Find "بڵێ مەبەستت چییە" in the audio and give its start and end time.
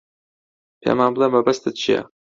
1.13-2.01